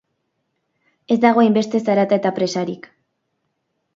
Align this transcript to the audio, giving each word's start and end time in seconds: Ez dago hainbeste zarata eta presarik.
Ez 1.15 1.17
dago 1.25 1.43
hainbeste 1.43 1.83
zarata 1.89 2.19
eta 2.21 2.33
presarik. 2.39 2.87